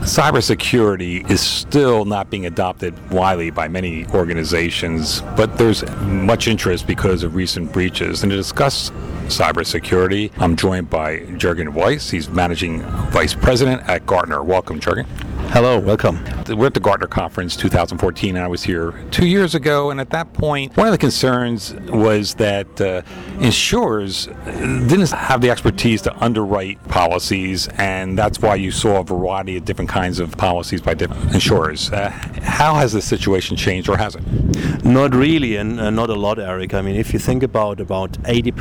[0.00, 7.22] cybersecurity is still not being adopted widely by many organizations, but there's much interest because
[7.22, 8.22] of recent breaches.
[8.22, 8.90] And to discuss
[9.26, 12.10] cybersecurity, I'm joined by Jurgen Weiss.
[12.10, 14.42] He's managing vice president at Gartner.
[14.42, 15.06] Welcome, Jurgen.
[15.52, 16.24] Hello, welcome.
[16.48, 19.90] We're at the Gartner Conference 2014, and I was here two years ago.
[19.90, 23.02] And at that point, one of the concerns was that uh,
[23.40, 29.56] insurers didn't have the expertise to underwrite policies, and that's why you saw a variety
[29.56, 31.90] of different kinds of policies by different insurers.
[31.90, 32.10] Uh,
[32.42, 34.84] how has the situation changed, or has it?
[34.84, 36.74] Not really, and uh, not a lot, Eric.
[36.74, 38.52] I mean, if you think about about 80%,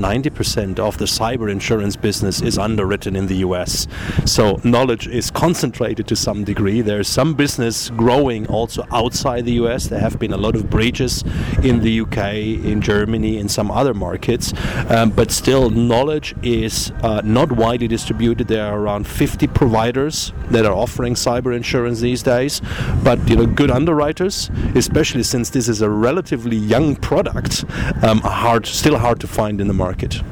[0.00, 3.86] 90% of the cyber insurance business is underwritten in the US,
[4.24, 6.82] so knowledge is concentrated to some some degree.
[6.82, 9.88] There's some business growing also outside the US.
[9.88, 11.24] There have been a lot of breaches
[11.64, 12.18] in the UK,
[12.64, 14.52] in Germany, in some other markets,
[14.88, 18.46] um, but still knowledge is uh, not widely distributed.
[18.46, 22.60] There are around 50 providers that are offering cyber insurance these days,
[23.02, 27.64] but you know, good underwriters, especially since this is a relatively young product,
[28.02, 30.22] um, hard, still hard to find in the market.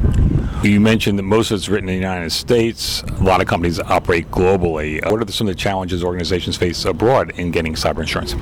[0.66, 3.02] You mentioned that most of it's written in the United States.
[3.02, 5.00] A lot of companies operate globally.
[5.00, 8.34] Uh, what are some of the challenges organizations face abroad in getting cyber insurance?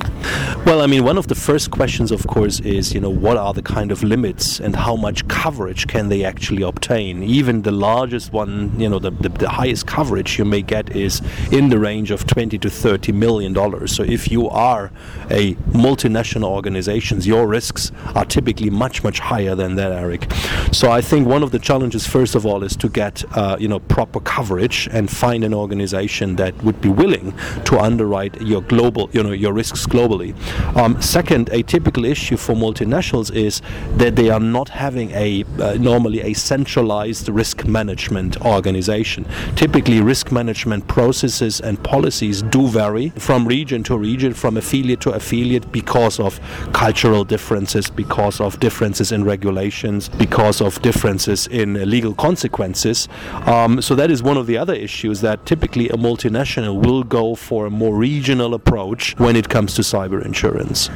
[0.64, 3.52] Well, I mean, one of the first questions, of course, is you know what are
[3.52, 7.22] the kind of limits and how much coverage can they actually obtain?
[7.22, 11.20] Even the largest one, you know, the, the, the highest coverage you may get is
[11.52, 13.94] in the range of 20 to 30 million dollars.
[13.94, 14.90] So if you are
[15.30, 20.32] a multinational organization, your risks are typically much much higher than that, Eric.
[20.72, 23.66] So I think one of the challenges, first of all, is to get uh, you
[23.66, 27.34] know proper coverage and find an organization that would be willing
[27.64, 30.30] to underwrite your global, you know, your risks globally.
[30.76, 33.62] Um, second, a typical issue for multinationals is
[33.96, 39.26] that they are not having a uh, normally a centralized risk management organization.
[39.56, 45.10] Typically, risk management processes and policies do vary from region to region, from affiliate to
[45.10, 46.38] affiliate, because of
[46.72, 53.08] cultural differences, because of differences in regulations, because of differences in legal consequences.
[53.46, 57.34] Um, so that is one of the other issues that typically a multinational will go
[57.34, 60.90] for a more regional approach when it comes to cyber insurance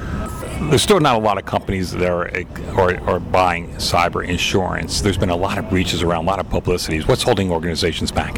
[0.61, 2.29] there's still not a lot of companies that are,
[2.77, 5.01] are, are, buying cyber insurance.
[5.01, 7.07] There's been a lot of breaches around, a lot of publicities.
[7.07, 8.37] What's holding organizations back?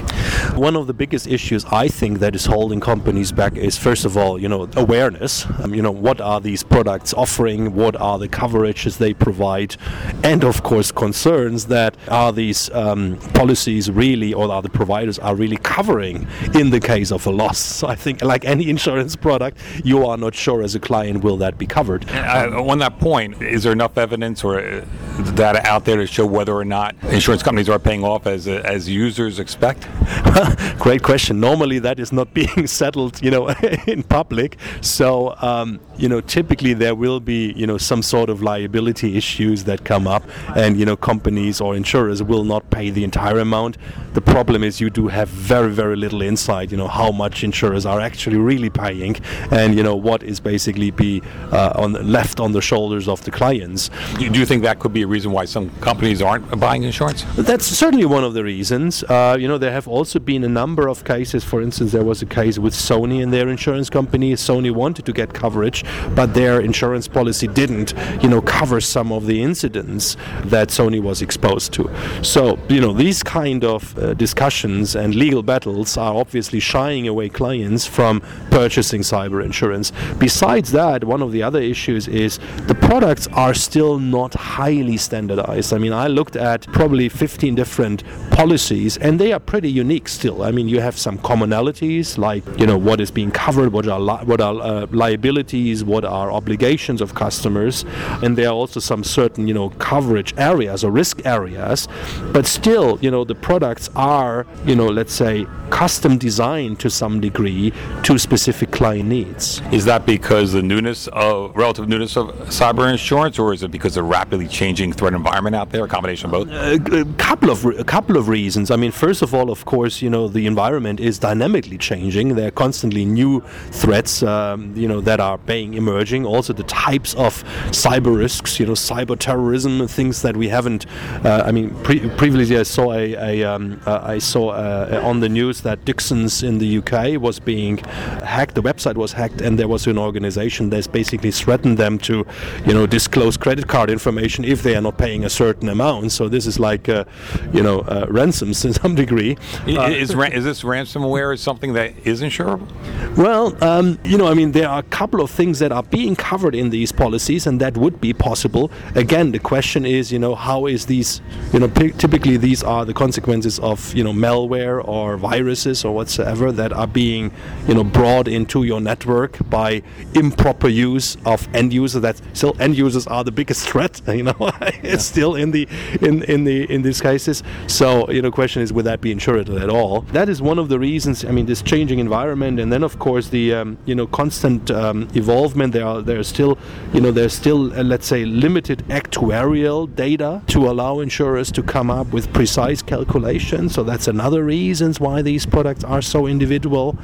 [0.55, 4.17] One of the biggest issues I think that is holding companies back is first of
[4.17, 5.47] all, you know, awareness.
[5.61, 7.75] Um, you know, what are these products offering?
[7.75, 9.77] What are the coverages they provide?
[10.23, 15.35] And of course, concerns that are these um, policies really, or are the providers are
[15.35, 17.59] really covering in the case of a loss?
[17.59, 21.39] So I think, like any insurance product, you are not sure as a client will
[21.39, 22.10] that be covered.
[22.13, 24.83] Uh, on that point, is there enough evidence or
[25.29, 28.47] uh, data out there to show whether or not insurance companies are paying off as
[28.49, 29.87] as users expect?
[30.79, 31.41] Great question.
[31.41, 33.49] Normally, that is not being settled, you know,
[33.87, 34.57] in public.
[34.81, 39.65] So, um, you know, typically there will be, you know, some sort of liability issues
[39.65, 40.23] that come up,
[40.57, 43.77] and you know, companies or insurers will not pay the entire amount.
[44.15, 47.87] The problem is you do have very, very little insight, you know, how much insurers
[47.87, 49.17] are actually really paying,
[49.51, 53.31] and you know what is basically be uh, on left on the shoulders of the
[53.31, 53.91] clients.
[54.19, 57.25] Do you think that could be reason why some companies aren't buying insurance?
[57.37, 59.05] That's certainly one of the reasons.
[59.05, 61.45] Uh, you know, there have also been a number of cases.
[61.45, 64.33] For instance, there was a case with Sony and their insurance company.
[64.35, 65.85] Sony wanted to get coverage,
[66.15, 71.21] but their insurance policy didn't, you know, cover some of the incidents that Sony was
[71.23, 71.91] exposed to.
[72.23, 77.29] So, you know, these kind of uh, discussions and legal battles are obviously shying away
[77.29, 79.93] clients from purchasing cyber insurance.
[80.19, 84.97] Besides that, one of the other issues issues is the products are still not highly
[85.01, 85.73] standardized.
[85.73, 90.43] I mean, I looked at probably 15 different policies, and they are pretty unique still.
[90.43, 94.01] I mean, you have some commonalities like you know what is being covered, what are
[94.01, 97.85] li- what are uh, liabilities, what are obligations of customers,
[98.23, 101.89] and there are also some certain you know coverage areas or risk areas.
[102.33, 107.21] But still, you know, the products are you know let's say custom designed to some
[107.21, 107.73] degree
[108.05, 109.61] to specific client needs.
[109.71, 113.97] Is that because the newness of relative newness of cyber insurance, or is it because
[113.97, 115.85] of rapidly changing threat environment out there?
[115.85, 116.49] A combination of both.
[116.49, 118.71] A, a couple of a couple of reasons.
[118.71, 122.35] I mean, first of all, of course, you know the environment is dynamically changing.
[122.35, 123.41] There are constantly new
[123.71, 126.25] threats, um, you know, that are being emerging.
[126.25, 130.87] Also, the types of cyber risks, you know, cyber terrorism, things that we haven't.
[131.25, 135.21] Uh, I mean, pre- previously I saw a, a um, uh, I saw uh, on
[135.21, 138.55] the news that Dixon's in the UK was being hacked.
[138.55, 142.27] The website was hacked, and there was an organization that's basically threatened them to,
[142.67, 146.13] you know, disclose credit card information if they are not paying a certain amount.
[146.13, 147.05] So this is like, uh,
[147.53, 149.37] you know, uh, ransoms to some degree.
[149.67, 152.69] Uh, is, is this ransomware is something that is insurable?
[153.17, 156.17] Well, um, you know, I mean, there are a couple of things that are being
[156.17, 158.71] covered in these policies, and that would be possible.
[158.95, 161.21] Again, the question is, you know, how is these,
[161.53, 166.53] you know, typically these are the consequences of, you know, malware or viruses or whatsoever
[166.53, 167.33] that are being,
[167.67, 169.83] you know, brought into your network by
[170.15, 172.03] improper use of end users.
[172.03, 174.01] That still end users are the biggest threat.
[174.07, 174.51] You know,
[174.83, 175.69] it's still in the
[176.01, 177.43] in in the in these cases.
[177.67, 180.03] So, you know, the question is, would that be insured at all?
[180.13, 181.25] That is one of the reasons.
[181.25, 185.09] I mean, this changing environment, and then of course the um, you know constant um,
[185.15, 185.73] evolvement.
[185.73, 186.59] There are there's still
[186.93, 191.91] you know there's still uh, let's say limited actuarial data to allow insurers to come
[191.91, 193.75] up with precise calculations.
[193.75, 196.99] So that's another reasons why these products are so individual.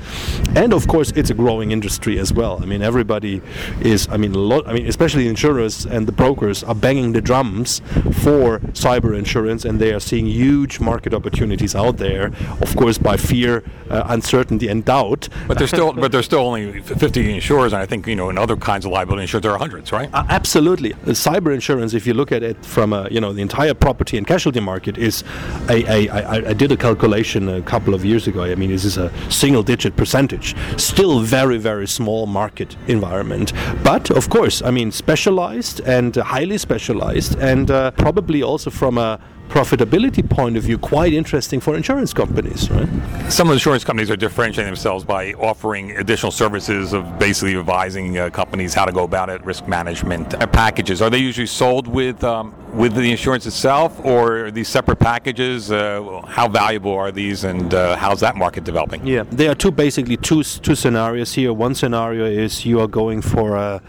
[0.55, 2.63] And of course, it's a growing industry as well.
[2.63, 3.43] I mean, everybody
[3.81, 4.09] is.
[4.11, 4.69] I mean, a lot.
[4.69, 7.81] I mean, especially insurers and the brokers are banging the drums
[8.23, 12.33] for cyber insurance, and they are seeing huge market opportunities out there.
[12.61, 15.29] Of course, by fear, uh, uncertainty, and doubt.
[15.47, 18.39] But there's still, but there's still only 50 insurers, and I think you know in
[18.39, 20.11] other kinds of liability insurance there are hundreds, right?
[20.13, 20.93] Uh, absolutely.
[20.93, 24.17] Uh, cyber insurance, if you look at it from a, you know the entire property
[24.19, 25.25] and casualty market, is
[25.69, 28.45] a, a, a I did a calculation a couple of years ago.
[28.45, 33.53] I mean, this is a single-digit percentage, still very very small market environment.
[33.83, 39.21] But of course, I mean, specialized and highly specialized, and uh, probably also from a
[39.49, 42.89] profitability point of view quite interesting for insurance companies, right?
[43.31, 48.19] Some of the insurance companies are differentiating themselves by offering additional services of basically advising
[48.19, 51.01] uh, companies how to go about it, risk management uh, packages.
[51.01, 55.71] Are they usually sold with um, with the insurance itself, or these separate packages?
[55.71, 59.07] Uh, how valuable are these, and uh, how's that market developing?
[59.07, 61.53] Yeah, there are two basically two two scenarios here.
[61.53, 63.81] One scenario is you are going for a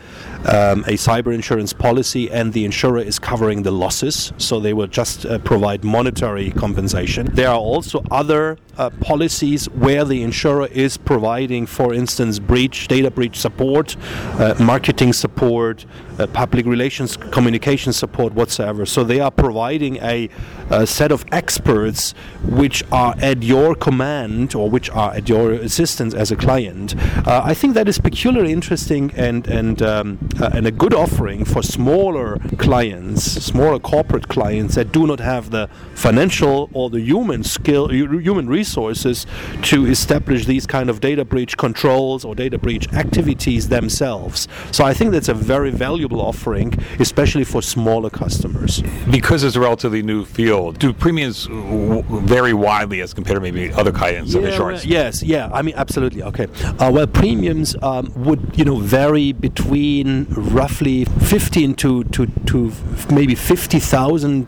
[0.46, 4.88] um, a cyber insurance policy, and the insurer is covering the losses, so they will
[4.88, 7.26] just uh, provide monetary compensation.
[7.34, 13.10] There are also other uh, policies where the insurer is providing, for instance, breach, data
[13.10, 13.96] breach support,
[14.40, 15.86] uh, marketing support,
[16.20, 18.86] uh, public relations, communication support, whatsoever.
[18.86, 20.30] So they are providing a,
[20.70, 22.14] a, set of experts
[22.44, 26.96] which are at your command or which are at your assistance as a client.
[27.26, 31.46] Uh, I think that is peculiarly interesting and and um, uh, and a good offering
[31.46, 37.44] for smaller clients, smaller corporate clients that do not have the financial or the human
[37.44, 39.26] skill, human resources
[39.64, 44.48] to establish these kind of data breach controls or data breach activities themselves.
[44.72, 48.84] So I think that's a very valuable offering, especially for smaller customers.
[49.10, 53.92] Because it's a relatively new field, do premiums vary widely as compared to maybe other
[53.92, 54.86] kinds yeah, of insurance?
[54.86, 56.24] Yes, yeah, I mean absolutely.
[56.24, 56.48] Okay,
[56.80, 62.72] uh, well, premiums um, would you know vary between roughly fifteen to to, to
[63.12, 64.46] maybe fifty thousand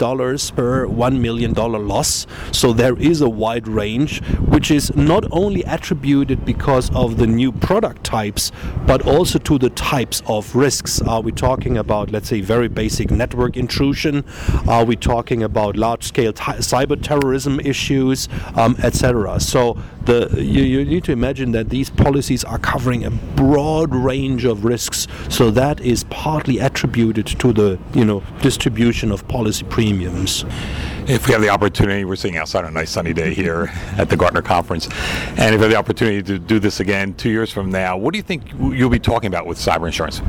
[0.85, 2.27] dollars one million dollar loss.
[2.51, 4.21] So there is a wide range,
[4.53, 8.51] which is not only attributed because of the new product types,
[8.85, 11.01] but also to the types of risks.
[11.01, 14.25] Are we talking about, let's say, very basic network intrusion?
[14.67, 19.39] Are we talking about large-scale t- cyber terrorism issues, um, etc.?
[19.39, 24.45] So the you, you need to imagine that these policies are covering a broad range
[24.45, 25.07] of risks.
[25.29, 30.45] So that is partly attributed to the you know distribution of policy premiums
[31.07, 34.09] if we have the opportunity, we're sitting outside on a nice sunny day here at
[34.09, 34.87] the Gartner conference,
[35.37, 38.13] and if we have the opportunity to do this again two years from now, what
[38.13, 40.21] do you think you'll be talking about with cyber insurance?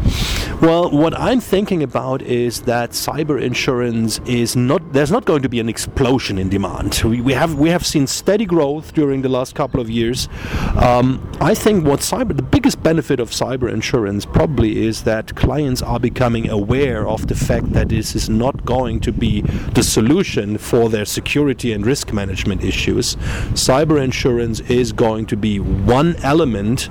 [0.62, 5.48] Well, what I'm thinking about is that cyber insurance is not there's not going to
[5.48, 7.00] be an explosion in demand.
[7.04, 10.28] We, we have we have seen steady growth during the last couple of years.
[10.76, 15.82] Um, I think what cyber the biggest benefit of cyber insurance probably is that clients
[15.82, 19.42] are becoming aware of the fact that this is not going to be
[19.74, 23.16] the solution for their security and risk management issues.
[23.54, 26.88] Cyber insurance is going to be one element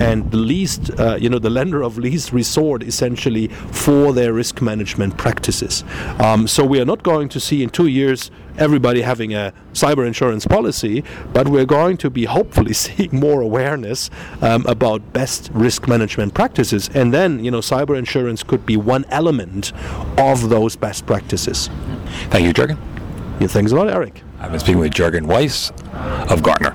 [0.00, 4.60] and the least, uh, you know, the lender of least resort essentially for their risk
[4.60, 5.84] management practices.
[6.18, 10.06] Um, so we are not going to see in two years everybody having a cyber
[10.06, 14.10] insurance policy, but we're going to be hopefully seeing more awareness
[14.42, 16.88] um, about best risk management practices.
[16.94, 19.72] And then, you know, cyber insurance could be one element
[20.18, 21.70] of those best practices.
[22.30, 22.78] Thank you, Jürgen.
[23.40, 24.22] Yeah, thanks a lot, Eric.
[24.40, 25.70] I've been speaking with Jürgen Weiss
[26.30, 26.74] of Gartner.